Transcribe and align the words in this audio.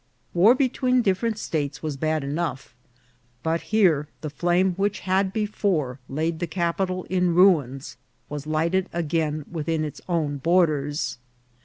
War 0.33 0.55
between 0.55 1.03
different 1.03 1.37
states 1.37 1.83
was 1.83 1.95
bad 1.95 2.23
enough, 2.23 2.73
but 3.43 3.61
here 3.69 4.07
the 4.21 4.31
flame 4.31 4.73
which 4.73 5.01
had 5.01 5.31
before 5.31 5.99
laid 6.09 6.39
the 6.39 6.47
capital 6.47 7.03
in 7.03 7.35
ruins 7.35 7.97
was 8.27 8.47
lighted 8.47 8.89
again 8.93 9.45
within 9.51 9.83
its 9.85 10.01
own 10.09 10.37
borders. 10.37 11.19